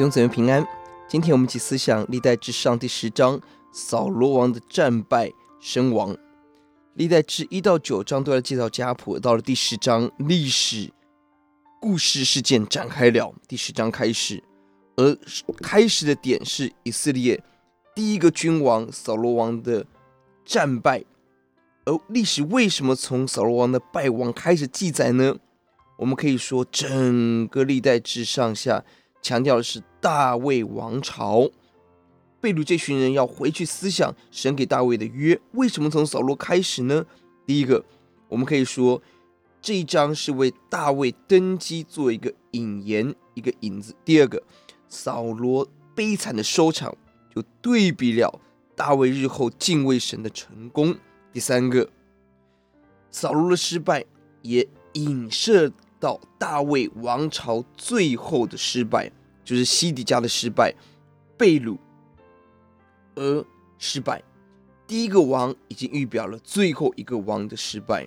[0.00, 0.66] 弟兄姊妹平安，
[1.06, 3.38] 今天我们一起思想历代志上第十章
[3.70, 5.30] 扫罗王的战败
[5.60, 6.16] 身亡。
[6.94, 10.90] 历代志一到九章都在介绍家谱，到了第十章，历史
[11.82, 13.34] 故事事件展开了。
[13.46, 14.42] 第十章开始，
[14.96, 15.14] 而
[15.58, 17.38] 开始的点是以色列
[17.94, 19.84] 第一个君王扫罗王的
[20.46, 21.04] 战败。
[21.84, 25.36] 而历史为什么从扫罗王的败亡开始记载呢？
[25.98, 28.82] 我们可以说，整个历代志上下。
[29.22, 31.50] 强调的是大卫王朝，
[32.40, 35.38] 贝鲁这群人要回去思想神给大卫的约。
[35.52, 37.04] 为什么从扫罗开始呢？
[37.46, 37.84] 第一个，
[38.28, 39.02] 我们可以说
[39.60, 43.94] 这一章是为大卫登基做一个引言，一个引子。
[44.04, 44.42] 第二个，
[44.88, 46.96] 扫罗悲惨的收场，
[47.34, 48.40] 就对比了
[48.74, 50.96] 大卫日后敬畏神的成功。
[51.32, 51.90] 第三个，
[53.10, 54.04] 扫罗的失败
[54.42, 55.70] 也影射。
[56.00, 59.12] 到大卫王朝最后的失败，
[59.44, 60.74] 就是西底家的失败，
[61.36, 61.76] 被掳
[63.14, 63.44] 而
[63.78, 64.22] 失败。
[64.86, 68.04] 第一个王已经预表了最后一个王的失败。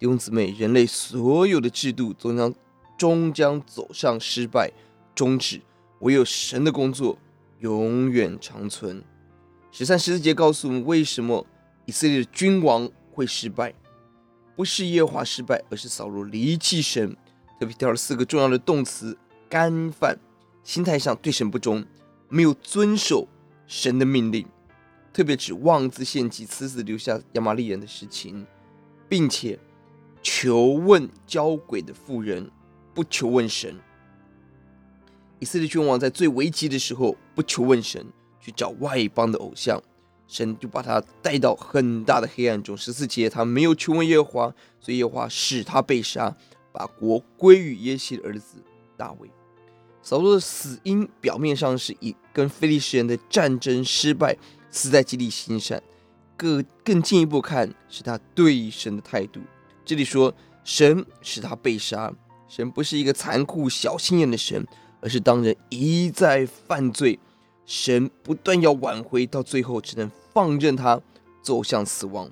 [0.00, 2.54] 弟兄姊妹，人类所有的制度终将
[2.98, 4.72] 终将走上失败
[5.14, 5.60] 终止，
[6.00, 7.18] 唯有神的工作
[7.60, 9.04] 永远长存。
[9.70, 11.46] 十三十四节告诉我们，为什么
[11.84, 13.74] 以色列的君王会失败？
[14.56, 17.16] 不是耶和华失败，而是扫罗离弃神。
[17.64, 19.16] 特别提到了四个重要的动词：
[19.48, 20.18] 干犯，
[20.62, 21.82] 心态上对神不忠，
[22.28, 23.26] 没有遵守
[23.66, 24.46] 神的命令，
[25.14, 28.46] 特别指妄自献祭、赐死留下亚玛力人的事情，
[29.08, 29.58] 并且
[30.22, 32.50] 求问交鬼的妇人，
[32.92, 33.74] 不求问神。
[35.38, 38.04] 以色列君王在最危急的时候不求问神，
[38.38, 39.82] 去找外邦的偶像，
[40.28, 42.76] 神就把他带到很大的黑暗中。
[42.76, 46.36] 十四节，他没有求问耶和华，所以耶和华使他被杀。
[46.74, 48.56] 把国归于耶西的儿子
[48.96, 49.30] 大卫。
[50.02, 54.36] 扫罗的死因表面上是以跟非利士人的战争失败
[54.72, 55.80] 死在基利心山，
[56.36, 59.40] 更更进一步看是他对神的态度。
[59.84, 60.34] 这里说
[60.64, 62.12] 神使他被杀，
[62.48, 64.66] 神不是一个残酷小心眼的神，
[65.00, 67.18] 而是当人一再犯罪，
[67.64, 71.00] 神不断要挽回，到最后只能放任他
[71.40, 72.28] 走向死亡。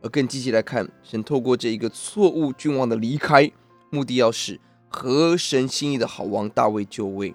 [0.00, 3.50] 而更积极来看，神透过这一个错误君王的离开。
[3.92, 4.58] 目的要使
[4.88, 7.28] 合神心意的好王大卫就位，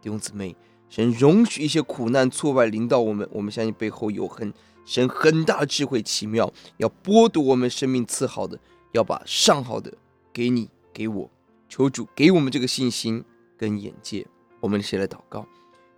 [0.00, 0.56] 弟兄姊妹，
[0.88, 4.50] 神容许一些苦难挫败临到我们，我们相信背后有很
[4.86, 8.58] 神很大智慧奇妙，要剥夺我们生命赐好的，
[8.92, 9.92] 要把上好的
[10.32, 11.30] 给你给我，
[11.68, 13.22] 求主给我们这个信心
[13.58, 14.26] 跟眼界。
[14.60, 15.46] 我们先来祷告，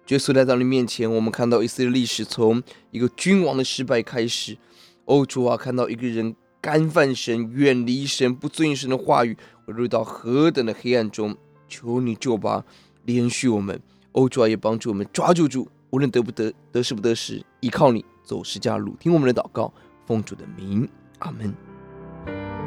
[0.09, 2.60] 耶稣来到你面前，我们看到以色列历史从
[2.91, 4.59] 一个君王的失败开始，
[5.04, 6.34] 哦主啊，看到一个人。
[6.60, 11.37] 干犯神，远离神，不遵神的话语，我入到何等的黑暗中！
[11.69, 12.65] 求你救吧，
[13.06, 13.81] 怜恤我们，
[14.12, 19.72] 欧主啊也帮助我们抓住主，无论得不得，得失不得时，依靠你走十架路，听我们的祷告，
[20.06, 20.88] 奉主的名，
[21.21, 22.59] 阿门。